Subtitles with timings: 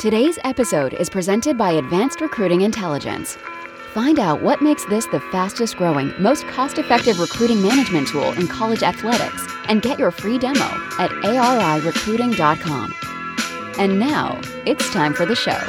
[0.00, 3.36] Today's episode is presented by Advanced Recruiting Intelligence.
[3.92, 8.48] Find out what makes this the fastest growing, most cost effective recruiting management tool in
[8.48, 10.64] college athletics and get your free demo
[10.98, 12.94] at arirecruiting.com.
[13.78, 15.60] And now, it's time for the show.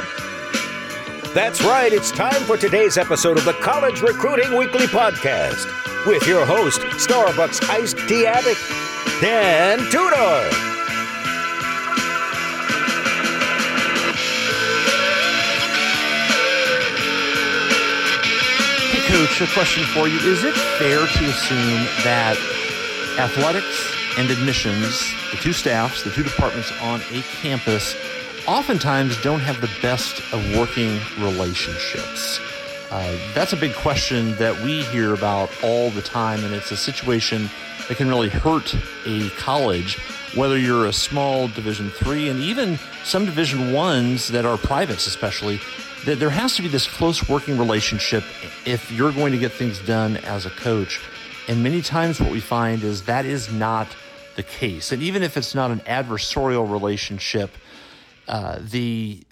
[1.34, 5.66] That's right, it's time for today's episode of the College Recruiting Weekly Podcast
[6.06, 8.62] with your host, Starbucks iced tea addict,
[9.20, 10.71] Dan Tudor.
[19.22, 20.18] Coach, a question for you.
[20.18, 22.36] Is it fair to assume that
[23.20, 27.94] athletics and admissions, the two staffs, the two departments on a campus,
[28.48, 32.40] oftentimes don't have the best of working relationships?
[32.90, 36.76] Uh, that's a big question that we hear about all the time, and it's a
[36.76, 37.48] situation
[37.86, 38.74] that can really hurt
[39.06, 40.00] a college,
[40.34, 45.60] whether you're a small Division three and even some Division ones that are privates, especially.
[46.04, 48.24] There has to be this close working relationship
[48.66, 51.00] if you're going to get things done as a coach.
[51.46, 53.86] And many times, what we find is that is not
[54.34, 54.90] the case.
[54.90, 57.52] And even if it's not an adversarial relationship,
[58.26, 59.22] uh, the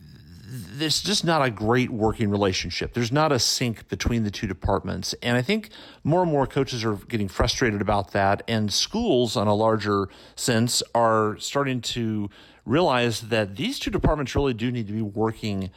[0.53, 2.93] there's just not a great working relationship.
[2.93, 5.15] There's not a sync between the two departments.
[5.23, 5.71] And I think
[6.03, 8.43] more and more coaches are getting frustrated about that.
[8.49, 12.31] And schools, on a larger sense, are starting to
[12.65, 15.71] realize that these two departments really do need to be working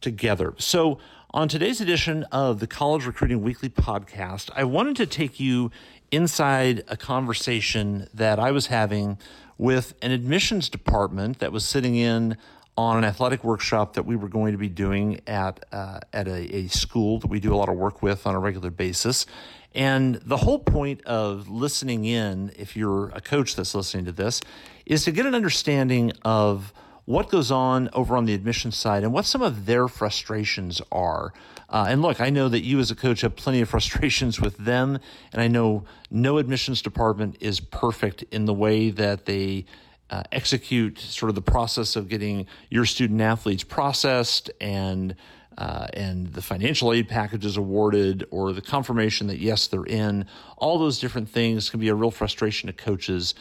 [0.00, 0.54] together.
[0.58, 0.98] So,
[1.32, 5.70] on today's edition of the College Recruiting Weekly podcast, I wanted to take you
[6.10, 9.16] inside a conversation that I was having
[9.56, 12.36] with an admissions department that was sitting in
[12.76, 16.56] on an athletic workshop that we were going to be doing at uh, at a,
[16.56, 19.26] a, school that we do a lot of work with on a regular basis.
[19.74, 24.40] And the whole point of listening in, if you're a coach that's listening to this,
[24.84, 26.72] is to get an understanding of
[27.10, 31.32] what goes on over on the admissions side and what some of their frustrations are.
[31.68, 34.56] Uh, and look, I know that you as a coach have plenty of frustrations with
[34.58, 34.96] them,
[35.32, 39.64] and I know no admissions department is perfect in the way that they
[40.08, 45.16] uh, execute sort of the process of getting your student athletes processed and
[45.58, 50.24] uh, and the financial aid packages awarded or the confirmation that yes they're in
[50.56, 53.34] all those different things can be a real frustration to coaches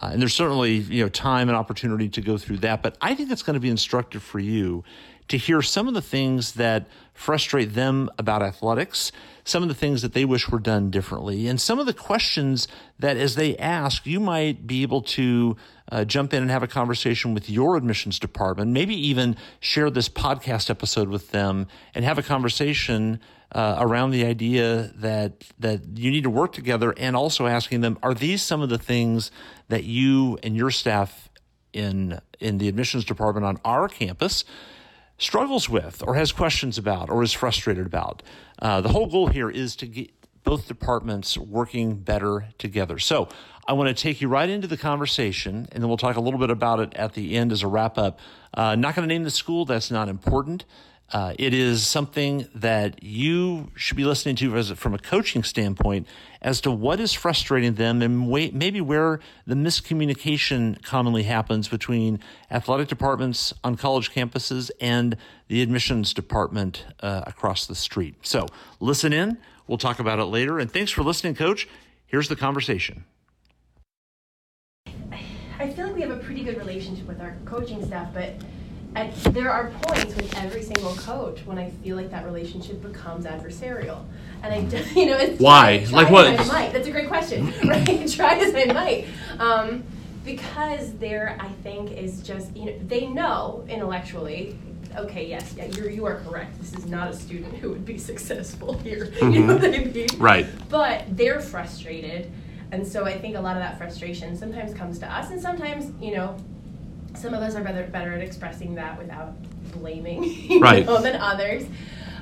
[0.00, 3.14] uh, and there's certainly you know time and opportunity to go through that but i
[3.14, 4.84] think it's going to be instructive for you
[5.28, 9.10] to hear some of the things that frustrate them about athletics,
[9.44, 12.68] some of the things that they wish were done differently, and some of the questions
[12.98, 15.56] that, as they ask, you might be able to
[15.90, 20.08] uh, jump in and have a conversation with your admissions department, maybe even share this
[20.08, 23.20] podcast episode with them and have a conversation
[23.52, 27.98] uh, around the idea that that you need to work together, and also asking them,
[28.02, 29.30] are these some of the things
[29.68, 31.28] that you and your staff
[31.72, 34.44] in in the admissions department on our campus
[35.18, 38.22] struggles with or has questions about or is frustrated about.
[38.60, 40.10] Uh, the whole goal here is to get
[40.44, 42.98] both departments working better together.
[43.00, 43.28] So
[43.66, 46.38] I want to take you right into the conversation, and then we'll talk a little
[46.38, 48.20] bit about it at the end as a wrap up.
[48.54, 50.64] Uh, not going to name the school, that's not important.
[51.12, 56.06] Uh, it is something that you should be listening to as, from a coaching standpoint
[56.42, 62.18] as to what is frustrating them and maybe where the miscommunication commonly happens between
[62.50, 68.16] athletic departments on college campuses and the admissions department uh, across the street.
[68.22, 68.46] So
[68.80, 69.38] listen in.
[69.68, 70.58] We'll talk about it later.
[70.58, 71.68] And thanks for listening, Coach.
[72.06, 73.04] Here's the conversation.
[75.58, 78.34] I feel like we have a pretty good relationship with our coaching staff, but
[78.96, 83.26] at, there are points with every single coach when I feel like that relationship becomes
[83.26, 84.04] adversarial.
[84.42, 85.84] And I, you know, it's why?
[85.84, 86.26] Try, like what?
[86.26, 86.72] I might.
[86.72, 88.08] That's a great question, right?
[88.08, 89.06] try as I might,
[89.38, 89.84] um,
[90.24, 94.58] because there, I think, is just you know they know intellectually.
[94.96, 96.58] Okay, yes, yeah, you're you are correct.
[96.58, 99.06] This is not a student who would be successful here.
[99.06, 99.30] Mm-hmm.
[99.30, 100.06] You know what I mean?
[100.16, 100.46] Right.
[100.70, 102.32] But they're frustrated,
[102.72, 105.92] and so I think a lot of that frustration sometimes comes to us, and sometimes
[106.02, 106.38] you know
[107.16, 109.34] some of us are better, better at expressing that without
[109.72, 110.86] blaming right.
[110.86, 111.64] know, than others.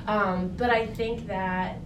[0.07, 1.77] Um, but I think that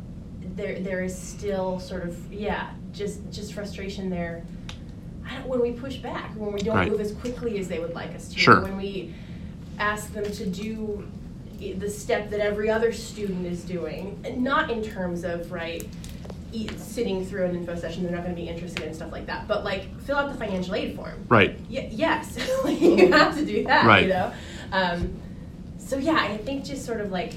[0.56, 4.44] there there is still sort of yeah, just just frustration there.
[5.46, 6.92] when we push back, when we don't right.
[6.92, 8.62] move as quickly as they would like us to, sure.
[8.62, 9.14] when we
[9.78, 11.08] ask them to do
[11.60, 15.88] the step that every other student is doing, not in terms of right
[16.78, 19.48] sitting through an info session they're not going to be interested in stuff like that.
[19.48, 21.26] But like fill out the financial aid form.
[21.28, 21.60] Right.
[21.70, 22.38] Y- yes.
[22.70, 24.04] You have to do that right.
[24.04, 24.34] you know?
[24.72, 25.20] Um,
[25.78, 27.34] so yeah i think just sort of like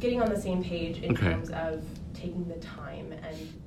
[0.00, 1.32] getting on the same page in okay.
[1.32, 1.84] terms of
[2.14, 3.60] taking the time and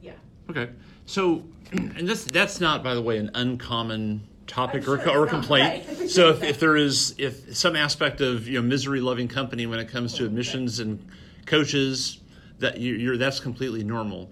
[0.00, 0.12] yeah.
[0.50, 0.68] Okay.
[1.06, 5.84] So and this that's not by the way an uncommon topic I'm or, or complaint.
[5.88, 6.10] right.
[6.10, 9.78] so if, if there is if some aspect of you know misery loving company when
[9.78, 11.04] it comes to admissions and
[11.46, 12.18] coaches,
[12.62, 14.30] that you, you're that's completely normal.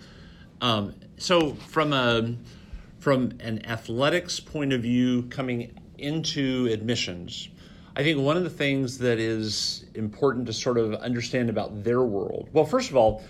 [0.61, 2.35] Um, so from a
[2.99, 7.49] from an athletics point of view, coming into admissions,
[7.95, 12.03] I think one of the things that is important to sort of understand about their
[12.03, 12.49] world.
[12.53, 13.23] Well, first of all,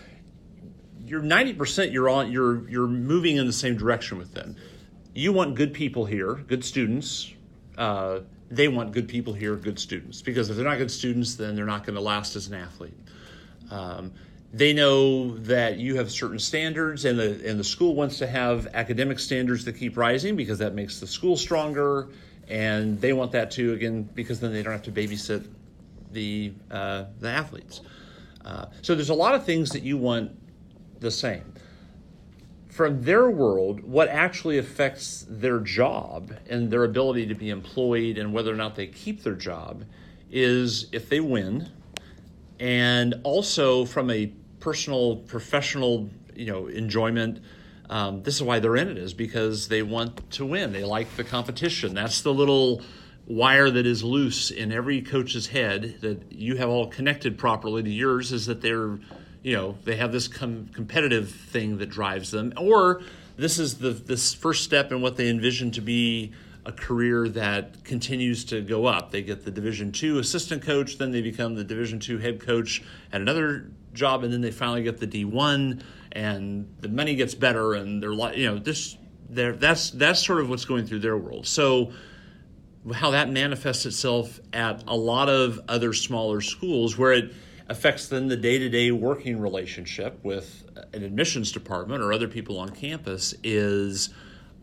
[1.11, 4.55] you're 90% you're on you're you're moving in the same direction with them
[5.12, 7.32] you want good people here good students
[7.79, 8.20] uh,
[8.50, 11.67] they want good people here good students because if they're not good students then they're
[11.67, 12.96] not going to last as an athlete
[13.73, 14.12] um,
[14.52, 18.67] they know that you have certain standards and the and the school wants to have
[18.75, 22.08] academic standards that keep rising because that makes the school stronger.
[22.49, 25.47] And they want that too again because then they don't have to babysit
[26.11, 27.81] the uh, the athletes.
[28.44, 30.32] Uh, so there's a lot of things that you want
[31.00, 31.55] the same.
[32.69, 38.32] From their world, what actually affects their job and their ability to be employed and
[38.32, 39.85] whether or not they keep their job
[40.31, 41.69] is if they win,
[42.58, 47.42] and also from a personal, professional, you know, enjoyment.
[47.88, 50.72] Um, this is why they're in it is because they want to win.
[50.72, 51.94] They like the competition.
[51.94, 52.82] That's the little
[53.26, 57.90] wire that is loose in every coach's head that you have all connected properly to
[57.90, 58.98] yours is that they're
[59.42, 63.02] you know they have this com- competitive thing that drives them or
[63.36, 66.32] this is the this first step in what they envision to be
[66.66, 71.12] a career that continues to go up they get the division two assistant coach then
[71.12, 74.98] they become the division two head coach at another job and then they finally get
[74.98, 75.82] the d1
[76.12, 78.96] and the money gets better and they're like you know this
[79.31, 81.46] there that's that's sort of what's going through their world.
[81.46, 81.92] So
[82.92, 87.32] how that manifests itself at a lot of other smaller schools where it
[87.69, 93.34] affects then the day-to-day working relationship with an admissions department or other people on campus
[93.44, 94.10] is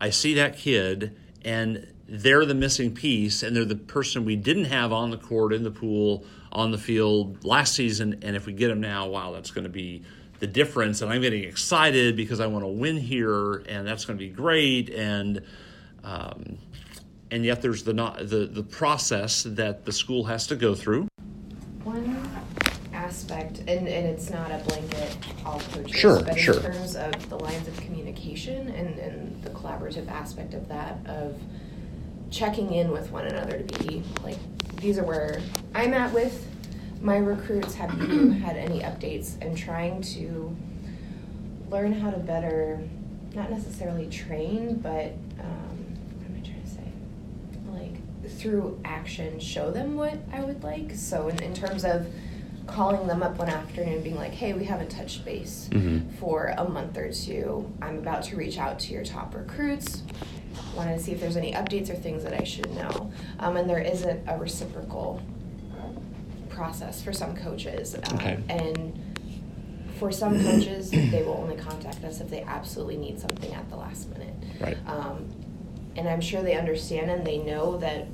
[0.00, 4.64] I see that kid and they're the missing piece and they're the person we didn't
[4.64, 8.52] have on the court in the pool on the field last season and if we
[8.52, 10.02] get them now wow that's going to be
[10.40, 14.18] the difference and I'm getting excited because I want to win here and that's going
[14.18, 15.42] to be great and
[16.04, 16.58] um,
[17.30, 21.07] and yet there's the not the the process that the school has to go through
[23.68, 26.54] and, and it's not a blanket all coaches, Sure, but sure.
[26.56, 31.38] in terms of the lines of communication and, and the collaborative aspect of that, of
[32.30, 34.38] checking in with one another to be like,
[34.76, 35.40] these are where
[35.74, 36.46] I'm at with
[37.02, 37.74] my recruits.
[37.74, 39.34] Have you had any updates?
[39.42, 40.56] And trying to
[41.70, 42.80] learn how to better,
[43.34, 46.80] not necessarily train, but um, what am I trying to say?
[47.70, 50.92] like through action show them what I would like.
[50.94, 52.06] So in, in terms of
[52.68, 56.12] calling them up one afternoon being like, hey, we haven't touched base Mhm.
[56.14, 57.70] for a month or two.
[57.82, 60.02] I'm about to reach out to your top recruits.
[60.76, 63.10] Want to see if there's any updates or things that I should know.
[63.40, 65.20] Um, and there isn't a reciprocal
[66.48, 67.94] process for some coaches.
[67.94, 68.38] Um, Okay.
[68.48, 68.98] And
[69.98, 73.76] for some coaches, they will only contact us if they absolutely need something at the
[73.76, 74.34] last minute.
[74.60, 74.76] Right.
[74.86, 75.26] Um,
[75.96, 78.06] and I'm sure they understand and they know that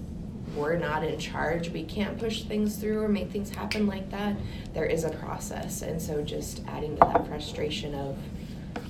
[0.57, 1.69] we're not in charge.
[1.71, 4.37] We can't push things through or make things happen like that.
[4.73, 5.83] There is a process.
[5.83, 8.17] And so just adding to that frustration of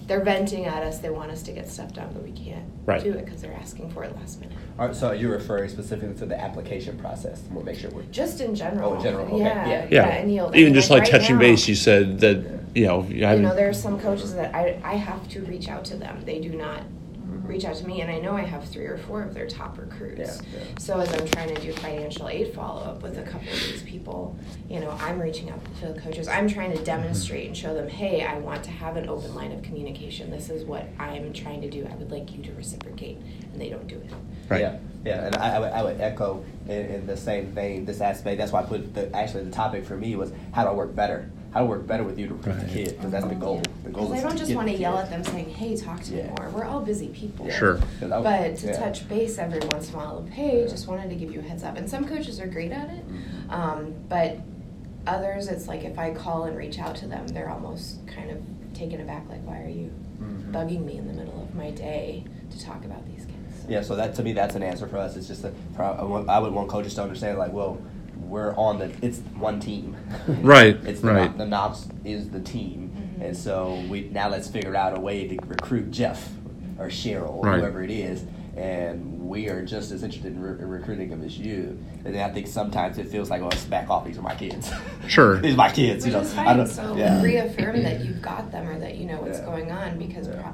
[0.06, 3.02] they're venting at us, they want us to get stuff done, but we can't Right.
[3.02, 4.54] do it because they're asking for it last minute.
[4.78, 7.42] All right, so you're referring specifically to the application process.
[7.50, 8.02] We'll make sure we're.
[8.10, 8.90] Just in general.
[8.92, 9.86] Oh, in general, okay, Yeah, yeah.
[9.90, 10.06] yeah.
[10.08, 12.44] and you'll- even just like right touching now- base you said that
[12.74, 15.68] you know you you know, there are some coaches that I, I have to reach
[15.68, 16.20] out to them.
[16.26, 16.82] They do not
[17.46, 19.78] reach out to me, and I know I have three or four of their top
[19.78, 20.40] recruits.
[20.42, 20.64] Yeah, yeah.
[20.78, 23.82] So as I'm trying to do financial aid follow up with a couple of these
[23.82, 24.36] people,
[24.68, 26.28] you know, I'm reaching out to the coaches.
[26.28, 26.84] I'm trying to mm-hmm.
[26.84, 30.30] demonstrate and show them, hey, I want to have an open line of communication.
[30.30, 31.86] This is what I'm trying to do.
[31.90, 33.18] I would like you to reciprocate,
[33.52, 34.10] and they don't do it.
[34.48, 37.84] right Yeah, yeah, and I, I, would, I would echo in, in the same vein
[37.84, 38.38] this aspect.
[38.38, 40.94] That's why I put the actually the topic for me was how do I work
[40.94, 41.30] better?
[41.54, 42.66] How to work better with you to recruit Right.
[42.66, 43.62] the kid because that's the goal.
[43.84, 45.02] The goal Because is I don't to just get want to the yell kid.
[45.04, 46.34] at them saying, hey, talk to me Yeah.
[46.36, 46.50] more.
[46.52, 47.48] We're all busy people.
[47.48, 47.78] Sure.
[48.00, 48.72] 'Cause I- But to yeah.
[48.76, 50.66] touch base every once in a while, of, hey, Yeah.
[50.66, 51.76] just wanted to give you a heads up.
[51.76, 53.52] And some coaches are great at it, Mhm.
[53.52, 54.38] um, but
[55.06, 58.38] others, it's like if I call and reach out to them, they're almost kind of
[58.76, 60.50] taken aback, like, why are you Mhm.
[60.50, 63.64] bugging me in the middle of my day to talk about these kids?
[63.68, 65.16] Yeah, so that to me that's an answer for us.
[65.16, 67.78] It's just that for, I want- I would want coaches to understand like, well,
[68.34, 69.96] we're on the it's one team.
[70.26, 71.38] Right, It's the, right.
[71.38, 73.26] The Knobs is the team, Mhm.
[73.28, 76.28] and so we now let's figure out a way to recruit Jeff
[76.78, 77.60] or Cheryl or Right.
[77.60, 78.24] whoever it is,
[78.56, 81.78] and we are just as interested in, re- in recruiting them as you.
[82.04, 84.04] And I think sometimes it feels like, well, let's back off.
[84.04, 84.68] These are my kids.
[85.06, 85.38] Sure.
[85.40, 86.04] these are my kids.
[86.04, 86.56] Which you know, is I fine.
[86.56, 87.22] don't- So yeah.
[87.22, 89.44] reaffirm that you've got them or that you know what's Yeah.
[89.44, 90.34] going on because Yeah.
[90.42, 90.50] pro-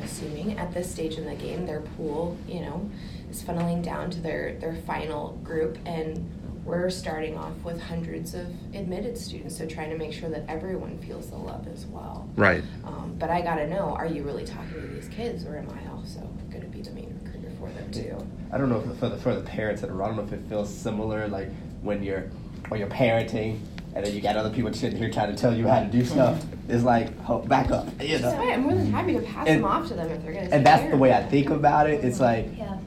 [0.00, 2.88] I assuming at this stage in the game, their pool, you know,
[3.30, 5.78] is funneling down to their, their final group.
[5.86, 6.28] And
[6.64, 9.56] we're starting off with hundreds of admitted students.
[9.58, 12.28] So trying to make sure that everyone feels the love as well.
[12.36, 12.62] Right.
[12.84, 15.68] Um, but I got to know are you really talking to these kids or am
[15.70, 18.16] I also going to be the main recruiter for them too?
[18.52, 20.36] I don't know if for the for the parents that are around, I don't know
[20.36, 21.48] if it feels similar like
[21.82, 22.22] when you're
[22.68, 23.58] when you're parenting
[23.94, 26.04] and then you got other people sitting here trying to tell you how to do
[26.04, 26.42] stuff.
[26.68, 28.42] It's like oh, back up, you That's know.
[28.42, 30.48] why I'm more than happy to pass And- them off to them if they're going
[30.48, 32.02] to And that's the way I think about it.
[32.04, 32.78] It's like Yeah.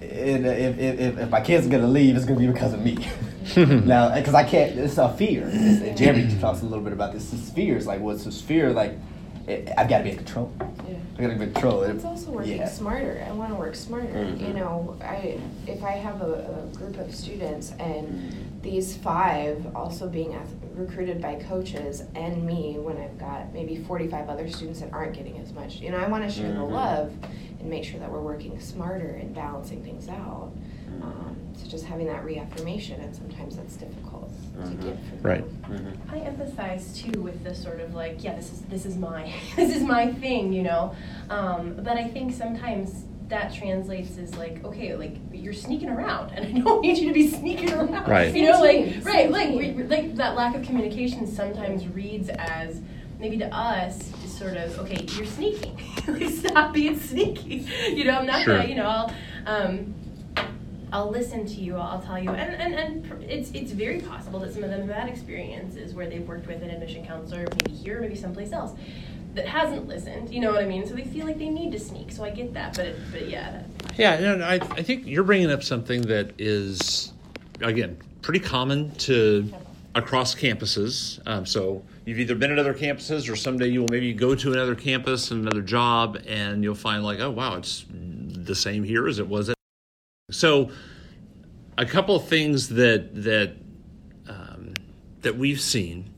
[0.00, 2.82] And if, if, if, if my kid's are gonna leave, it's gonna be because of
[2.82, 2.96] me.
[3.56, 5.44] now, because I can't, it's a fear.
[5.52, 7.30] It's, and Jeremy talks a little bit about this.
[7.30, 8.72] This fear is like, what's this fear?
[8.72, 8.94] Like,
[9.46, 10.52] it, I've got to be in control.
[10.60, 10.96] Yeah.
[11.16, 11.82] I got to be in control.
[11.82, 12.68] It's also working Yeah.
[12.68, 13.24] smarter.
[13.26, 14.08] I want to work smarter.
[14.08, 14.48] Mhm.
[14.48, 15.38] You know, I
[15.68, 21.22] if I have a, a group of students and these five also being ath- recruited
[21.22, 25.52] by coaches and me when I've got maybe 45 other students that aren't getting as
[25.52, 25.76] much.
[25.76, 26.70] You know, I want to share the Mhm.
[26.72, 27.12] love
[27.66, 30.52] and make sure that we're working smarter and balancing things out.
[30.88, 31.02] Mm-hmm.
[31.02, 34.82] Um, so just having that reaffirmation and sometimes that's difficult to Mhm.
[34.84, 35.62] get from Right.
[35.68, 35.98] them.
[36.08, 36.12] Mhm.
[36.12, 39.74] I empathize too with the sort of like, yeah, this is this is my this
[39.74, 40.94] is my thing, you know.
[41.28, 46.46] Um, but I think sometimes that translates as like, okay, like you're sneaking around, and
[46.56, 48.06] I don't need you to be sneaking around.
[48.06, 48.32] Right.
[48.32, 52.80] You know, like right, like we, like that lack of communication sometimes reads as
[53.18, 55.78] maybe to us just sort of okay, you're sneaking.
[56.08, 57.66] like stop being sneaky.
[57.92, 58.56] You know, I'm not Sure.
[58.58, 59.12] gonna, you know, I'll.
[59.46, 59.94] Um,
[60.92, 61.76] I'll listen to you.
[61.76, 62.74] I'll tell you, and, and,
[63.04, 66.46] and it's it's very possible that some of them have had experiences where they've worked
[66.46, 68.78] with an admission counselor, maybe here, maybe someplace else,
[69.34, 70.32] that hasn't listened.
[70.32, 70.86] You know what I mean?
[70.86, 72.12] So they feel like they need to sneak.
[72.12, 73.64] So I get that, but it, but yeah,
[73.98, 77.12] Yeah, no, no, I, I think you're bringing up something that is,
[77.60, 79.52] again, pretty common to
[79.96, 81.18] across campuses.
[81.26, 84.52] Um, so you've either been at other campuses or someday you will maybe go to
[84.52, 89.08] another campus and another job and you'll find like, oh, wow, it's the same here
[89.08, 89.56] as it was at.
[90.30, 90.70] So
[91.78, 93.56] a couple of things that, that,
[94.28, 94.74] um,
[95.22, 96.12] that we've seen.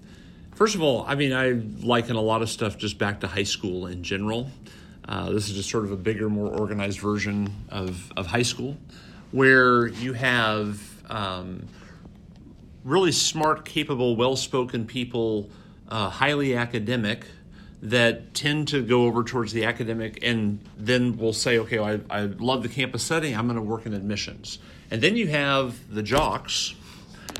[0.56, 1.52] First of all, I mean, I
[1.86, 4.50] liken a lot of stuff just back to high school in general.
[5.08, 8.76] Uh, this is just sort of a bigger, more organized version of, of high school,
[9.30, 11.64] where you have um,
[12.84, 15.50] really smart, capable, well spoken people,
[15.88, 17.26] uh, highly academic,
[17.80, 22.22] that tend to go over towards the academic and then will say, okay, I, I
[22.22, 24.58] love the campus setting, I'm going to work in admissions.
[24.90, 26.74] And then you have the jocks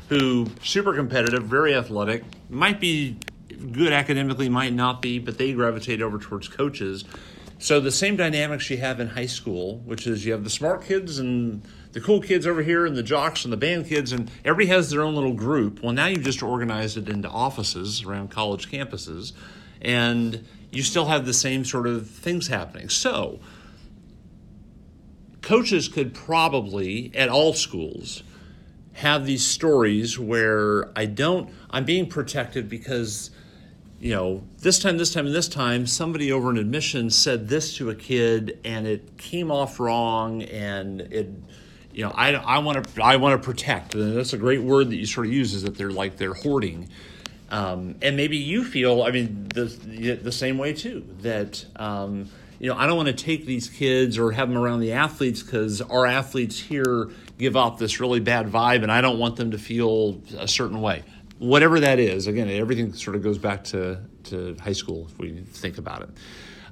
[0.07, 3.17] who super competitive, very athletic, might be
[3.71, 7.03] good academically, might not be, but they gravitate over towards coaches.
[7.61, 10.85] So the same dynamics you have in high school, which is you have the smart
[10.85, 11.61] kids and
[11.91, 14.89] the cool kids over here, and the jocks and the band kids, and everybody has
[14.89, 15.83] their own little group.
[15.83, 19.33] Well, now you've just organized it into offices around college campuses,
[19.81, 22.89] and you still have the same sort of things happening.
[22.89, 23.39] So
[25.41, 28.23] coaches could probably at all schools
[28.93, 33.31] have these stories where I don't, I'm being protected because,
[33.99, 37.75] you know, this time, this time, and this time, somebody over in admissions said this
[37.77, 41.29] to a kid and it came off wrong and it,
[41.91, 43.95] you know, I, I want to, I want to protect.
[43.95, 46.33] And that's a great word that you sort of use is that they're like, they're
[46.33, 46.87] hoarding.
[47.51, 52.29] Um, and maybe you feel, I mean, the, the same way too, that, um,
[52.59, 55.43] you know, I don't want to take these kids or have them around the athletes
[55.43, 59.51] because our athletes here give off this really bad vibe and I don't want them
[59.51, 61.03] to feel a certain way.
[61.39, 65.31] Whatever that is, again, everything sort of goes back to, to high school if we
[65.31, 66.09] think about it.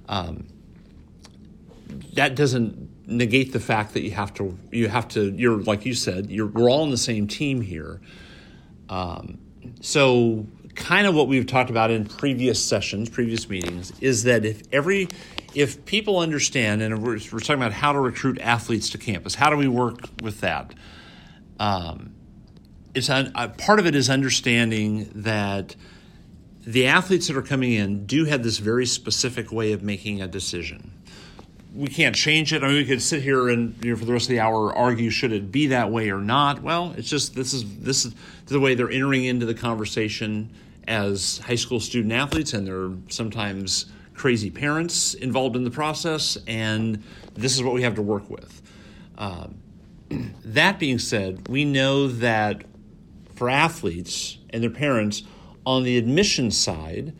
[0.07, 0.47] Um,
[2.13, 5.93] that doesn't negate the fact that you have to, you have to, you're, like you
[5.93, 8.01] said, you're, we're all on the same team here.
[8.89, 9.37] Um,
[9.81, 10.45] so
[10.75, 15.07] kind of what we've talked about in previous sessions, previous meetings, is that if every
[15.55, 19.49] if people understand, and we're, we're talking about how to recruit athletes to campus, how
[19.49, 20.73] do we work with that?
[21.59, 22.13] Um,
[22.97, 25.75] it's uh, part of it is understanding that
[26.65, 30.27] the athletes that are coming in do have this very specific way of making a
[30.27, 30.91] decision.
[31.73, 32.63] We can't change it.
[32.63, 34.73] I mean, we could sit here and you know, for the rest of the hour
[34.75, 36.63] argue should it be that way or not.
[36.63, 38.15] Well, it's just this is this is
[38.47, 40.49] the way they're entering into the conversation
[40.87, 43.85] as high school student athletes, and they're sometimes
[44.15, 47.03] crazy parents involved in the process, and
[47.35, 48.61] this is what we have to work with.
[49.19, 49.61] Um,
[50.45, 52.63] that being said, we know that
[53.37, 55.23] for athletes and their parents
[55.65, 57.13] on the admission side,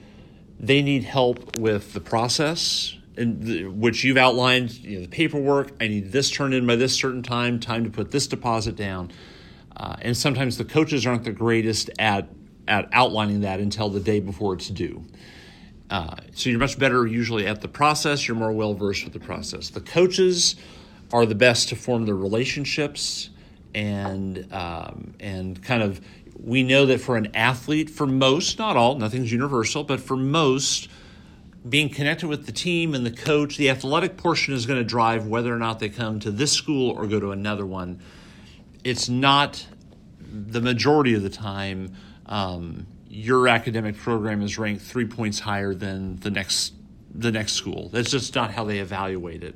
[0.59, 4.73] they need help with the process, the, which you've outlined.
[4.79, 5.71] You know, the paperwork.
[5.79, 7.59] I need this turned in by this certain time.
[7.59, 9.11] Time to put this deposit down.
[9.75, 12.29] Uh, and sometimes the coaches aren't the greatest at
[12.67, 15.05] at outlining that until the day before it's due.
[15.89, 18.27] uh, so you're much better usually at the process.
[18.27, 19.69] You're more well versed with the process.
[19.69, 20.55] The coaches
[21.13, 23.29] are the best to form the relationships
[23.73, 26.01] and um, and kind of
[26.39, 30.87] we know that for an athlete, for most, not all, nothing's universal, but for most,
[31.67, 35.27] being connected with the team and the coach, the athletic portion is going to drive
[35.27, 37.99] whether or not they come to this school or go to another one.
[38.83, 39.65] It's not
[40.19, 41.93] the majority of the time.
[42.27, 46.73] Um, your academic program is ranked three points higher than the next
[47.13, 47.89] the next school.
[47.89, 49.55] That's just not how they evaluate it.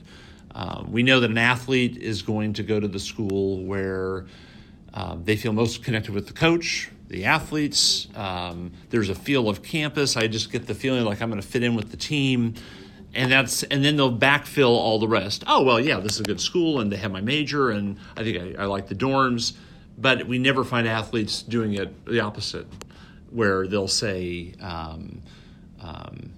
[0.54, 4.26] Um, we know that an athlete is going to go to the school where
[4.94, 8.08] um, they feel most connected with the coach, the athletes.
[8.16, 10.18] Um, there's a feel of campus.
[10.18, 12.56] I just get the feeling like I'm going to fit in with the team,
[13.14, 15.44] and that's and then they'll backfill all the rest.
[15.48, 18.24] Oh well, yeah, this is a good school, and they have my major, and I
[18.24, 19.54] think I, I like the dorms.
[19.98, 22.68] But we never find athletes doing it the opposite,
[23.30, 24.54] where they'll say.
[24.62, 25.22] Um,
[25.82, 26.34] um,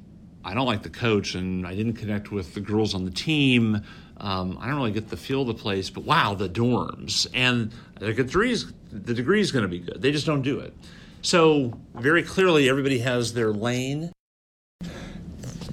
[0.46, 3.82] I don't like the coach, and I didn't connect with the girls on the team.
[4.24, 7.74] Um, I don't really get the feel of the place, but wow, the dorms and
[8.00, 10.02] the the degree is going to be good.
[10.02, 10.74] They just don't do it.
[11.22, 14.14] So very clearly, everybody has their lane.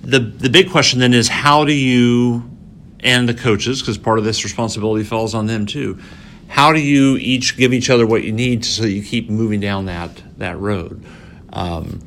[0.03, 2.51] The the big question then is how do you
[2.99, 6.01] and the coaches, because part of this responsibility falls on them too.
[6.49, 9.87] How do you each give each other what you need so you keep moving down
[9.87, 11.05] that that road?
[11.53, 12.01] Um,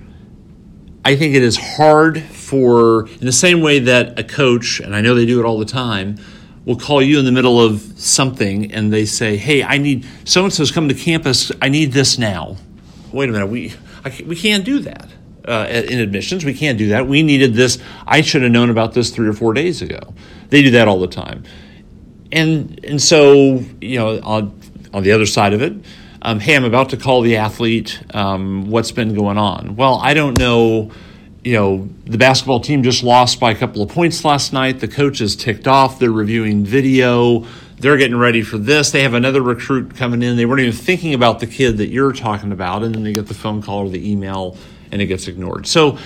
[1.05, 5.01] I think it is hard for, in the same way that a coach, and I
[5.01, 6.17] know they do it all the time,
[6.65, 10.43] will call you in the middle of something and they say, "Hey, I need so
[10.43, 11.51] and so's coming to campus.
[11.61, 12.57] I need this now."
[13.11, 13.73] Wait a minute, we
[14.05, 15.09] I, we can't do that
[15.47, 16.45] uh, in admissions.
[16.45, 17.07] We can't do that.
[17.07, 17.77] We needed this.
[18.07, 20.13] I should have known about this three or four days ago.
[20.49, 21.43] They do that all the time,
[22.31, 24.59] and and so you know on
[24.93, 25.73] on the other side of it
[26.25, 28.01] um, hey, I'm about to call the athlete.
[28.13, 29.75] Um, what's been going on?
[29.75, 30.91] Well, I don't know.
[31.43, 34.79] You know, the basketball team just lost by a couple of points last night.
[34.79, 35.99] The coach is ticked off.
[35.99, 37.45] They're reviewing video.
[37.77, 38.91] They're getting ready for this.
[38.91, 40.37] They have another recruit coming in.
[40.37, 42.83] They weren't even thinking about the kid that you're talking about.
[42.83, 44.57] And then they get the phone call or the email
[44.91, 45.67] and it gets ignored.
[45.67, 45.97] So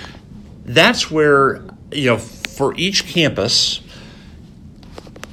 [0.64, 1.62] that's where,
[1.92, 3.80] you know, for each campus,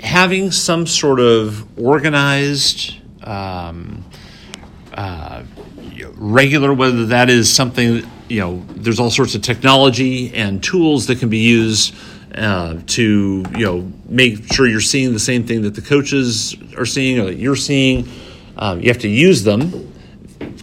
[0.02, 4.06] having some sort of organized, um,
[4.94, 5.44] uh,
[6.14, 11.20] regular, whether that is something, you know, there's all sorts of technology and tools that
[11.20, 11.96] can be used
[12.36, 16.86] uh, to, you know, make sure you're seeing the same thing that the coaches are
[16.86, 18.08] seeing or that you're seeing.
[18.58, 19.94] Um, you have to use them.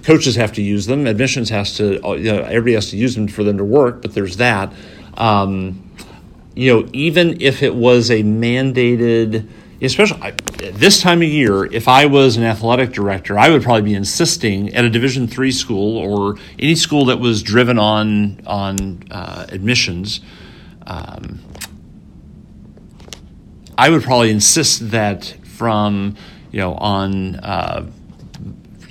[0.02, 1.06] Coaches have to use them.
[1.06, 4.14] Admissions has to, you know, everybody has to use them for them to work, but
[4.14, 4.72] there's that.
[5.14, 5.90] Um,
[6.54, 9.48] you know, even if it was a mandated,
[9.86, 10.32] especially
[10.72, 14.74] this time of year, if I was an athletic director, I would probably be insisting
[14.74, 20.20] at a Division three school or any school that was driven on on uh, admissions.
[20.86, 21.40] Um,
[23.76, 26.16] I would probably insist that from
[26.52, 27.90] you know on uh,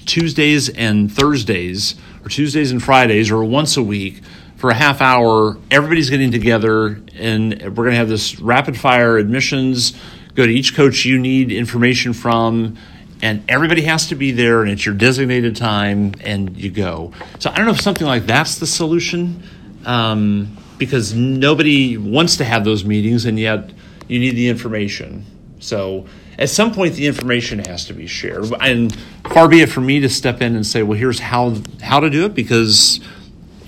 [0.05, 4.21] Tuesdays and Thursdays or Tuesdays and Fridays or once a week
[4.57, 9.17] for a half hour, everybody's getting together and we're going to have this rapid fire
[9.17, 9.99] admissions
[10.35, 12.77] go to each coach you need information from
[13.21, 17.13] and everybody has to be there and it's your designated time and you go.
[17.39, 19.43] So i don't know if something like that's the solution
[19.85, 23.71] um, because nobody wants to have those meetings and yet
[24.07, 25.25] you need the information.
[25.59, 28.51] So at some point the information has to be shared.
[28.59, 28.95] And
[29.31, 32.09] far be it for me to step in and say well here's how how to
[32.09, 32.99] do it because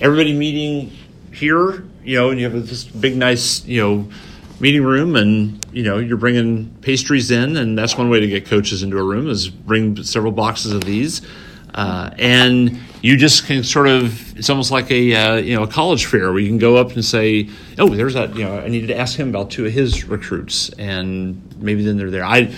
[0.00, 0.90] everybody meeting
[1.32, 4.08] here you know and you have this big nice you know
[4.60, 8.46] meeting room and you know you're bringing pastries in and that's one way to get
[8.46, 11.22] coaches into a room is bring several boxes of these.
[11.74, 15.66] Uh, and you just can sort of it's almost like a uh, you know a
[15.66, 18.68] college fair where you can go up and say oh there's that you know i
[18.68, 22.24] needed to ask him about two of his recruits and maybe then they're there.
[22.24, 22.54] I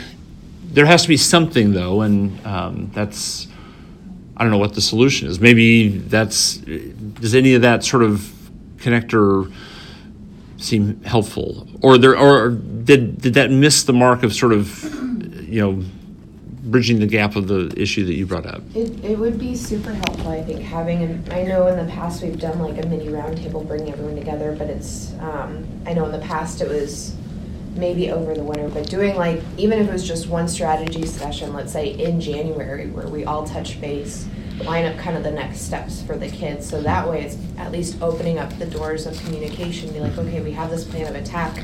[0.64, 3.48] there has to be something though and um, that's
[4.37, 5.40] i don't know what the solution is.
[5.40, 8.30] Maybe that's does any of that sort of
[8.76, 9.50] connector
[10.57, 14.83] seem helpful, or there, or did did that miss the mark of sort of,
[15.49, 15.85] you know,
[16.66, 18.62] bridging the gap of the issue that you brought up?
[18.75, 22.23] It, it would be super helpful, I think, having, an, I know in the past
[22.23, 26.12] we've done like a mini roundtable, bringing everyone together, but it's, um, I know in
[26.12, 27.14] the past it was
[27.77, 31.53] maybe over the winter, but doing like, even if it was just one strategy session,
[31.53, 34.27] let's say in January, where we all touch base,
[34.64, 36.69] line up kind of the next steps for the kids.
[36.69, 39.92] So that way it's at least opening up the doors of communication.
[39.92, 41.62] Be like, okay, we have this plan of attack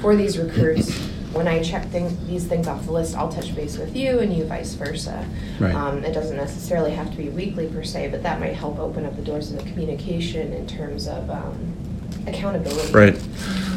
[0.00, 0.94] for these recruits.
[1.32, 4.32] When I check thing, these things off the list, I'll touch base with you and
[4.32, 5.26] you vice versa.
[5.58, 5.74] Right.
[5.74, 9.04] Um, it doesn't necessarily have to be weekly per se, but that might help open
[9.04, 11.74] up the doors of the communication in terms of um,
[12.28, 13.14] accountability Right.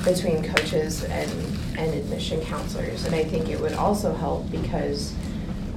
[0.06, 1.32] between coaches and,
[1.80, 3.06] and admission counselors.
[3.06, 5.16] And I think it would also help because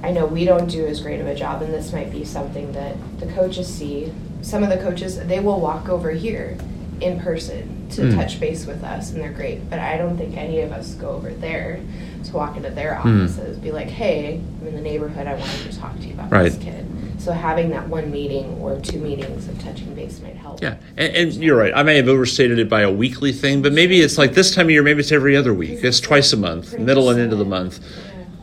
[0.02, 2.72] I know we don't do as great of a job, and this might be something
[2.72, 4.12] that the coaches see.
[4.42, 6.56] Some of the coaches, they will walk over here
[7.00, 8.14] in person to Mm.
[8.14, 9.68] touch base with us, and they're great.
[9.68, 11.80] But I don't think any of us go over there
[12.24, 13.22] to walk into their Mm.
[13.24, 16.30] offices, be like, hey, I'm in the neighborhood, I wanted to talk to you about
[16.30, 16.44] Right.
[16.52, 16.86] this kid.
[17.18, 20.62] So having that one meeting or two meetings of touching base might help.
[20.62, 21.72] Yeah, and, and you're right.
[21.74, 24.66] I may have overstated it by a weekly thing, but maybe it's like this time
[24.66, 24.82] of year.
[24.82, 25.80] Maybe it's every other week.
[25.82, 27.80] It's twice a month, middle and end of the month.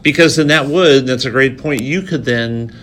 [0.01, 1.05] Because then that would.
[1.05, 1.81] That's a great point.
[1.81, 2.73] You could then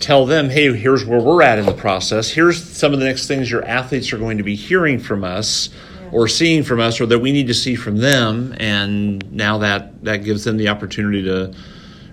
[0.00, 2.30] tell them, "Hey, here's where we're at in the process.
[2.30, 5.70] Here's some of the next things your athletes are going to be hearing from us."
[6.12, 10.04] Or seeing from us, or that we need to see from them, and now that
[10.04, 11.50] that gives them the opportunity to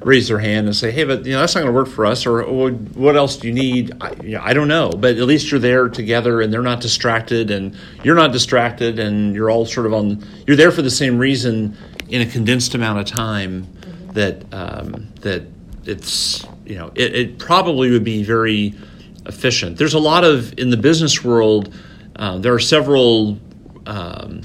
[0.02, 2.08] raise their hand and say, "Hey, but you know that's not going to work for
[2.08, 5.18] us," or "Oh, "What else do you need?" I, you know, I don't know, but
[5.18, 9.52] at least you're there together, and they're not distracted, and you're not distracted, and you're
[9.52, 10.24] all sort of on.
[10.48, 11.78] You're there for the same reason
[12.10, 13.68] in a condensed amount of time.
[14.14, 15.44] That um, that
[15.86, 18.74] it's you know it, it probably would be very
[19.26, 19.78] efficient.
[19.78, 21.74] There's a lot of in the business world.
[22.16, 23.40] Uh, there are several.
[23.86, 24.42] Um,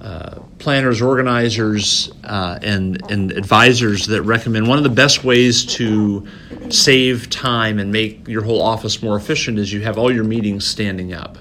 [0.00, 6.26] uh, planners, organizers, uh, and and advisors that recommend one of the best ways to
[6.70, 10.66] save time and make your whole office more efficient is you have all your meetings
[10.66, 11.36] standing up.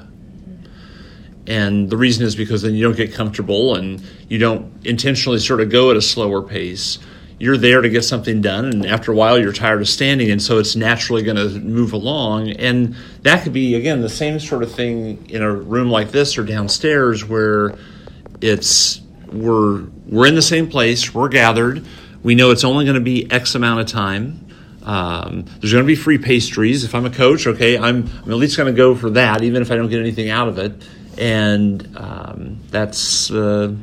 [1.47, 5.61] And the reason is because then you don't get comfortable and you don't intentionally sort
[5.61, 6.99] of go at a slower pace.
[7.39, 10.41] You're there to get something done, and after a while, you're tired of standing, and
[10.41, 12.49] so it's naturally going to move along.
[12.51, 16.37] And that could be, again, the same sort of thing in a room like this
[16.37, 17.75] or downstairs where
[18.41, 21.85] it's we're we're in the same place we're gathered
[22.23, 24.45] we know it's only going to be x amount of time.
[24.83, 26.83] Um, there's going to be free pastries.
[26.83, 29.61] If i'm a coach okay i'm, I'm at least going to go for that even
[29.61, 30.73] if i don't get anything out of it.
[31.17, 33.73] And um, that's uh,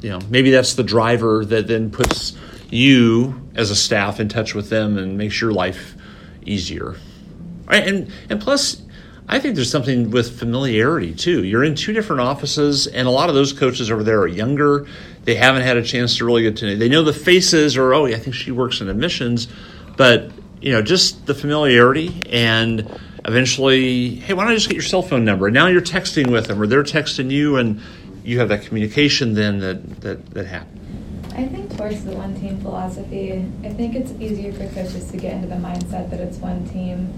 [0.00, 2.36] you know maybe that's the driver that then puts
[2.70, 5.94] you as a staff in touch with them and makes your life
[6.46, 6.96] easier
[7.66, 8.82] right and and plus
[9.30, 11.44] I think there's something with familiarity too.
[11.44, 14.88] You're in two different offices, and a lot of those coaches over there are younger.
[15.22, 16.74] They haven't had a chance to really get to know.
[16.74, 19.46] They know the faces, or oh, yeah, I think she works in admissions,
[19.96, 24.82] but you know, just the familiarity, and eventually, hey, why don't I just get your
[24.82, 25.46] cell phone number?
[25.46, 27.80] And now you're texting with them, or they're texting you, and
[28.24, 30.79] you have that communication then that that that happens.
[31.40, 33.32] I think towards the one team philosophy,
[33.64, 37.10] I think it's easier for coaches to get into the mindset that it's one team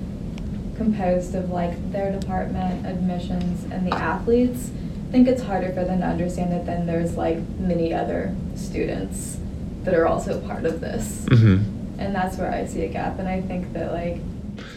[0.76, 4.70] composed of like their department, admissions, and the athletes.
[5.08, 9.38] I think it's harder for them to understand that then there's like many other students
[9.82, 11.24] that are also part of this.
[11.24, 12.00] Mm-hmm.
[12.00, 13.18] And that's where I see a gap.
[13.18, 14.18] And I think that like.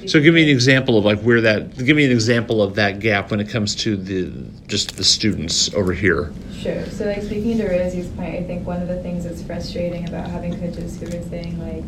[0.07, 1.77] So give me an example of like where that.
[1.77, 4.31] Give me an example of that gap when it comes to the
[4.67, 6.31] just the students over here.
[6.59, 6.85] Sure.
[6.87, 10.29] So, like speaking to Rosie's point, I think one of the things that's frustrating about
[10.29, 11.83] having coaches who are saying like,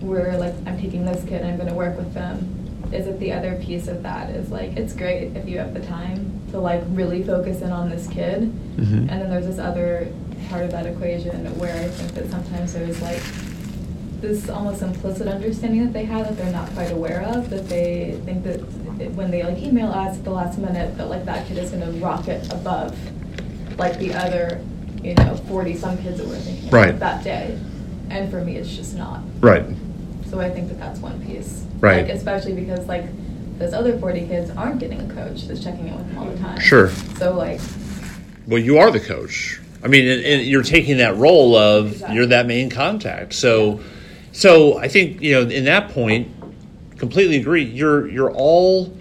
[0.00, 3.18] "We're like, I'm taking this kid, and I'm going to work with them," is that
[3.20, 6.58] the other piece of that is like, it's great if you have the time to
[6.60, 9.08] like really focus in on this kid, Mhm.
[9.08, 10.08] and then there's this other
[10.50, 13.22] part of that equation where I think that sometimes there's like
[14.22, 18.18] this almost implicit understanding that they have that they're not quite aware of that they
[18.24, 18.58] think that
[19.14, 21.82] when they like email us at the last minute that like that kid is going
[21.84, 22.96] to rocket above
[23.78, 24.60] like the other
[25.02, 26.98] you know 40 some kids that we're thinking about Right.
[27.00, 27.58] that day
[28.10, 29.64] and for me it's just not Right.
[30.30, 32.06] so i think that that's one piece Right.
[32.06, 33.06] like, especially because like
[33.58, 36.38] those other 40 kids aren't getting a coach that's checking in with them all the
[36.38, 36.90] time Sure.
[37.18, 37.60] so like
[38.46, 39.60] Well, you are the coach.
[39.84, 42.16] I mean, and, and you're taking that role of Exactly.
[42.16, 43.32] you're that main contact.
[43.34, 43.80] So,
[44.32, 46.28] so I think you know in that point,
[46.96, 47.64] completely agree.
[47.64, 48.92] You're you're all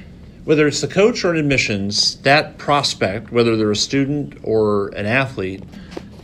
[0.44, 5.06] whether it's the coach or an admissions that prospect, whether they're a student or an
[5.06, 5.64] athlete,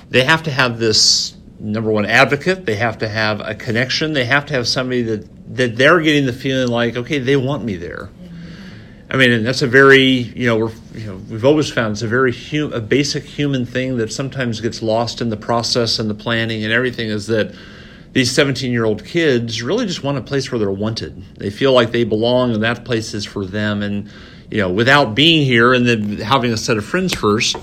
[0.09, 2.65] they have to have this number one advocate.
[2.65, 4.13] They have to have a connection.
[4.13, 7.63] They have to have somebody that that they're getting the feeling like okay, they want
[7.63, 8.09] me there.
[9.09, 12.01] I mean, and that's a very you know we're you know we've always found it's
[12.01, 16.09] a very hu- a basic human thing that sometimes gets lost in the process and
[16.09, 17.55] the planning and everything is that
[18.17, 21.23] these 17 year old kids really just want a place where they're wanted.
[21.37, 23.83] They feel like they belong and that place is for them.
[23.83, 24.09] And
[24.49, 27.57] you know, without being here and then having a set of friends first,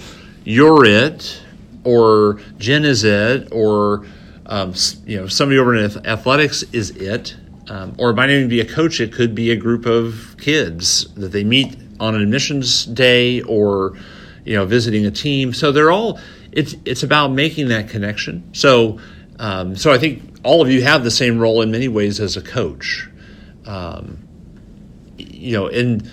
[0.45, 1.43] you're it,
[1.83, 4.07] or Jen is it, or
[4.47, 7.35] um, you know somebody over in athletics is it.
[7.69, 9.01] Um, or it might even be a coach.
[9.01, 13.97] It could be a group of kids that they meet on an admissions day, or
[14.45, 15.53] you know, visiting a team.
[15.53, 16.21] So they're all.
[16.53, 18.51] It's it's about making that connection.
[18.53, 19.01] So
[19.39, 22.37] um, so I think all of you have the same role in many ways as
[22.37, 23.09] a coach.
[23.67, 24.27] Um,
[25.17, 26.09] you know, and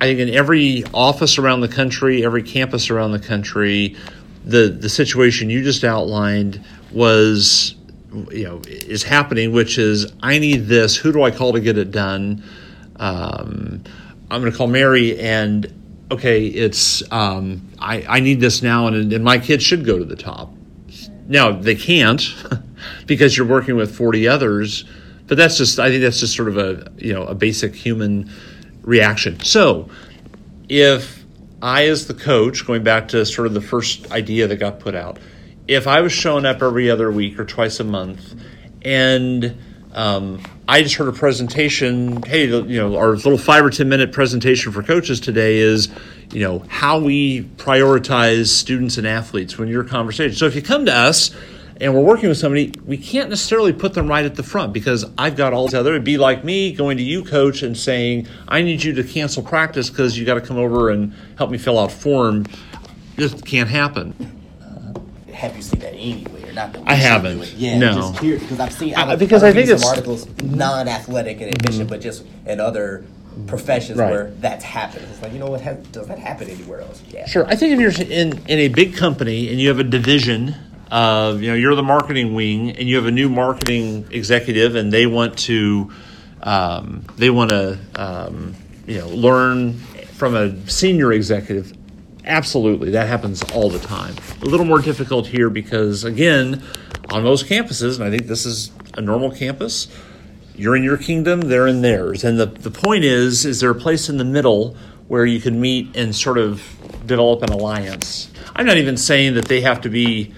[0.00, 3.96] I think in every office around the country, every campus around the country,
[4.44, 7.74] the the situation you just outlined was
[8.30, 10.96] you know is happening, which is I need this.
[10.96, 12.42] Who do I call to get it done?
[12.96, 13.84] Um,
[14.30, 15.72] I'm going to call Mary and
[16.10, 20.04] okay, it's um, I, I need this now, and, and my kids should go to
[20.04, 20.52] the top.
[21.28, 22.22] Now they can't
[23.06, 24.84] because you're working with 40 others,
[25.26, 28.30] but that's just I think that's just sort of a you know a basic human
[28.82, 29.38] reaction.
[29.40, 29.90] So
[30.68, 31.24] if
[31.62, 34.94] I, as the coach, going back to sort of the first idea that got put
[34.94, 35.18] out,
[35.66, 38.34] if I was showing up every other week or twice a month,
[38.82, 39.56] and
[39.98, 42.22] um, I just heard a presentation.
[42.22, 45.88] Hey, you know, our little five or ten minute presentation for coaches today is,
[46.32, 50.36] you know, how we prioritize students and athletes when you're conversation.
[50.36, 51.34] So if you come to us
[51.80, 55.04] and we're working with somebody, we can't necessarily put them right at the front because
[55.18, 55.90] I've got all this other.
[55.90, 59.42] It'd be like me going to you, coach, and saying, I need you to cancel
[59.42, 62.46] practice because you got to come over and help me fill out form.
[63.16, 64.14] This can't happen.
[65.32, 66.37] Have you seen that anywhere?
[66.58, 67.52] Not that I haven't.
[67.56, 67.94] Yeah, No.
[67.94, 68.92] just here because I've seen.
[68.96, 69.90] I- I've, because I've I think it's- Mm-hmm.
[69.90, 73.04] articles non-athletic in admission, but just in other
[73.46, 74.10] professions Right.
[74.10, 75.06] where that's happened.
[75.12, 75.60] It's like you know what?
[75.60, 77.00] ha- Does that happen anywhere else?
[77.14, 77.26] Yeah.
[77.28, 77.46] Sure.
[77.46, 80.56] I think if you're in, in a big company and you have a division
[80.90, 84.92] of, you know, you're the marketing wing and you have a new marketing executive and
[84.92, 85.92] they want to,
[86.42, 88.56] um, they want to, um,
[88.88, 89.74] you know, learn
[90.14, 91.72] from a senior executive.
[92.28, 92.90] Absolutely.
[92.90, 94.14] That happens all the time.
[94.42, 96.62] A little more difficult here because, again,
[97.10, 99.88] on most campuses, and I think this is a normal campus,
[100.54, 102.24] you're in your kingdom, they're in theirs.
[102.24, 105.58] And the, the point is, is there a place in the middle where you can
[105.58, 106.62] meet and sort of
[107.06, 108.30] develop an alliance?
[108.54, 110.34] I'm not even saying that they have to be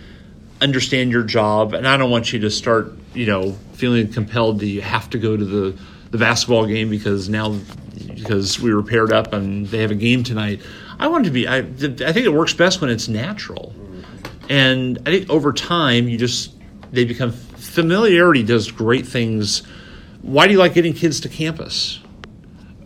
[0.61, 4.66] understand your job, and I don't want you to start, you know, feeling compelled to
[4.66, 5.79] you have to go to the,
[6.11, 7.59] the basketball game because now
[8.14, 10.61] because we were paired up and they have a game tonight.
[11.00, 11.48] I want it to be.
[11.48, 11.62] I, I
[12.12, 13.74] think it works best when it's natural,
[14.50, 16.52] and I think over time you just
[16.92, 19.62] they become familiarity does great things.
[20.20, 22.00] Why do you like getting kids to campus?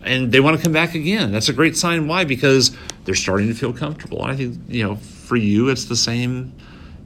[0.02, 1.32] And they want to come back again.
[1.32, 2.06] That's a great sign.
[2.06, 2.24] Why?
[2.24, 4.22] Because they're starting to feel comfortable.
[4.22, 6.52] I think you know for you it's the same.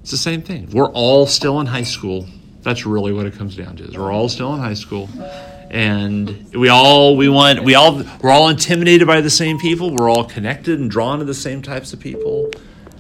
[0.02, 0.68] It's the same thing.
[0.70, 2.26] We're all still in high school.
[2.60, 3.84] That's really what it comes down to.
[3.84, 5.08] Is we're all still in high school,
[5.70, 9.94] and we all we want we all we're all intimidated by the same people.
[9.94, 12.50] We're all connected and drawn to the same types of people,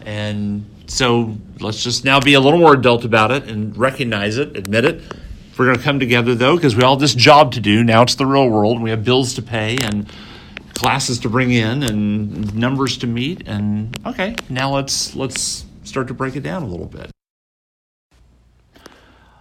[0.04, 4.56] and so let's just now be a little more adult about it and recognize it,
[4.56, 5.02] admit it.
[5.58, 7.82] We're going to come together though because we all have this job to do.
[7.82, 8.76] Now it's the real world.
[8.76, 10.08] and We have bills to pay and
[10.74, 13.48] classes to bring in and numbers to meet.
[13.48, 17.10] And okay, now let's let's start to break it down a little bit.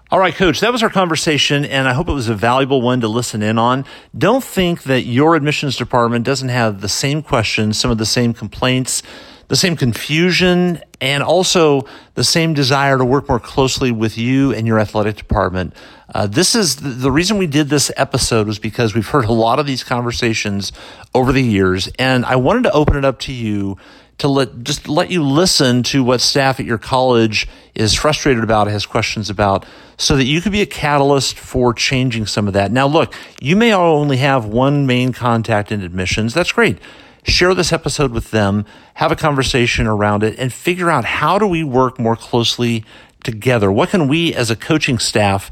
[0.10, 3.02] All right, coach, that was our conversation, and I hope it was a valuable one
[3.02, 3.84] to listen in on.
[4.18, 8.34] Don't think that your admissions department doesn't have the same questions, some of the same
[8.34, 9.04] complaints,
[9.50, 14.66] the same confusion, and also the same desire to work more closely with you and
[14.66, 15.74] your athletic department.
[16.16, 19.34] Uh, this is the, the reason we did this episode was because we've heard a
[19.34, 20.72] lot of these conversations
[21.14, 23.78] over the years, and I wanted to open it up to you
[24.20, 28.68] to let just let you listen to what staff at your college is frustrated about,
[28.68, 29.66] has questions about,
[29.98, 32.72] so that you could be a catalyst for changing some of that.
[32.72, 36.34] Now, look, you may only have one main contact in admissions.
[36.34, 36.80] That's great.
[37.24, 41.46] Share this episode with them, have a conversation around it, and figure out how do
[41.46, 42.86] we work more closely
[43.24, 43.72] together?
[43.72, 45.52] What can we as a coaching staff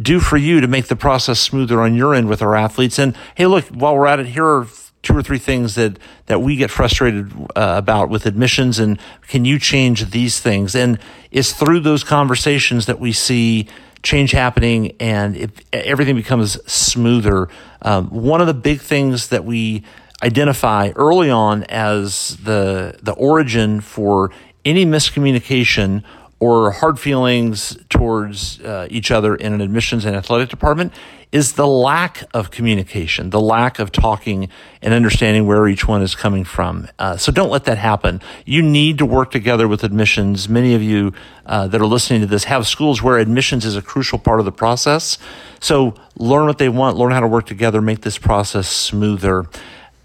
[0.00, 2.98] do for you to make the process smoother on your end with our athletes?
[2.98, 4.68] And hey, look, while we're at it, here are
[5.08, 9.46] two or three things that that we get frustrated uh, about with admissions and can
[9.46, 10.74] you change these things?
[10.74, 10.98] And
[11.30, 13.68] it's through those conversations that we see
[14.02, 17.48] change happening and everything becomes smoother.
[17.80, 19.82] Um, one of the big things that we
[20.22, 24.30] identify early on as the the origin for
[24.66, 26.02] any miscommunication
[26.38, 30.92] or hard feelings towards uh, each other in an admissions and athletic department
[31.30, 34.48] is the lack of communication, the lack of talking
[34.80, 36.88] and understanding where each one is coming from.
[36.98, 38.20] Uh, so don't let that happen.
[38.46, 40.48] You need to work together with admissions.
[40.48, 41.12] Many of you
[41.44, 44.46] uh, that are listening to this have schools where admissions is a crucial part of
[44.46, 45.18] the process.
[45.60, 49.46] So learn what they want, learn how to work together, make this process smoother.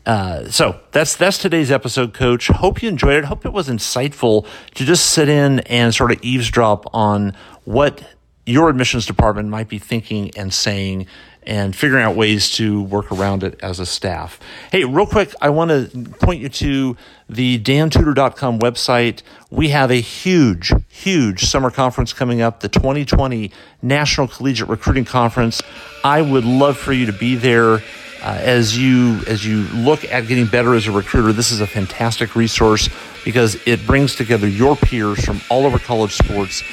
[0.06, 2.48] Uh, so that's that's today's episode, Coach.
[2.48, 3.26] Hope you enjoyed it.
[3.26, 7.34] Hope it was insightful to just sit in and sort of eavesdrop on
[7.64, 8.04] what
[8.46, 11.08] your admissions department might be thinking and saying,
[11.46, 14.40] and figuring out ways to work around it as a staff.
[14.72, 16.98] Hey, real quick, I want to point you to
[17.30, 19.22] the dantudor.com website.
[19.50, 23.52] We have a huge, huge summer conference coming up, the 2020
[23.82, 25.62] National Collegiate Recruiting Conference.
[26.04, 27.82] I would love for you to be there.
[28.24, 31.68] uh, as you as you look at getting better as a recruiter, this is a
[31.68, 32.88] fantastic resource
[33.26, 36.64] because it brings together your peers from all over college sports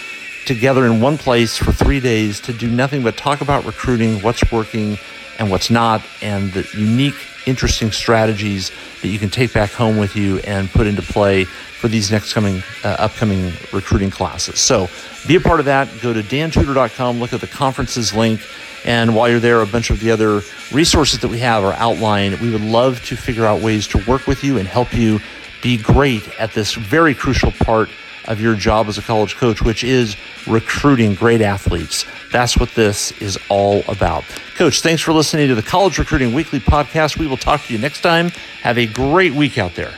[0.46, 4.50] together in one place for three days to do nothing but talk about recruiting, what's
[4.50, 4.98] working
[5.38, 7.14] and what's not, and the unique,
[7.46, 11.88] interesting strategies that you can take back home with you and put into play for
[11.88, 14.60] these next coming uh, upcoming recruiting classes.
[14.60, 14.88] So
[15.26, 15.88] be a part of that.
[16.02, 18.42] Go to dantudor.com, look at the conferences link,
[18.84, 22.38] and while you're there, a bunch of the other resources that we have are outlined.
[22.40, 25.20] We would love to figure out ways to work with you and help you
[25.62, 27.90] be great at this very crucial part
[28.26, 32.04] of your job as a college coach, which is recruiting great athletes.
[32.32, 34.24] That's what this is all about.
[34.56, 37.18] Coach, thanks for listening to the College Recruiting Weekly podcast.
[37.18, 38.30] We will talk to you next time.
[38.62, 39.92] Have a great week out there.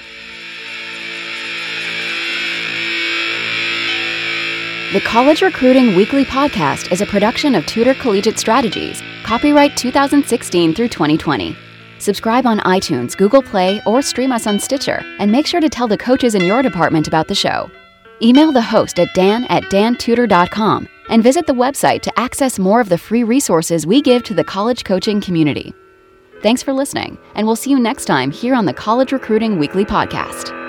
[4.93, 10.89] The College Recruiting Weekly podcast is a production of Tudor Collegiate Strategies, copyright 2016 through
[10.89, 11.57] 2020.
[11.99, 15.89] Subscribe on iTunes, Google Play, or stream us on Stitcher, and make sure to tell
[15.89, 17.71] the coaches in your department about the show.
[18.23, 22.89] Email the host at dan at dantudor.com and visit the website to access more of
[22.89, 25.75] the free resources we give to the college coaching community.
[26.41, 29.85] Thanks for listening, and we'll see you next time here on the College Recruiting Weekly
[29.85, 30.62] podcast.